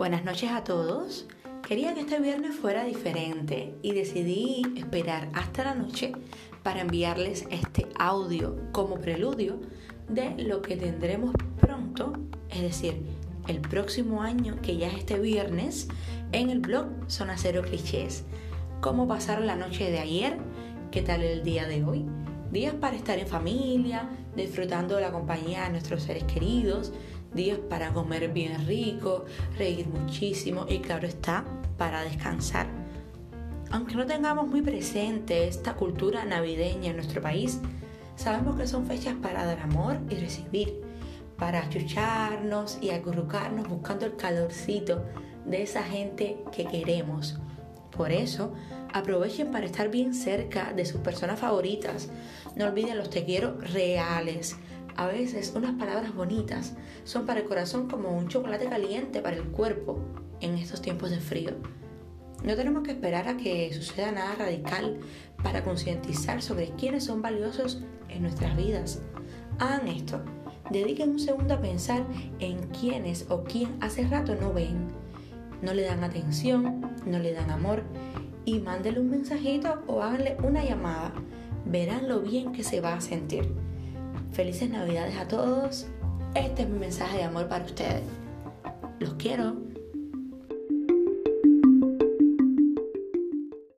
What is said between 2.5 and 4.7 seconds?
fuera diferente y decidí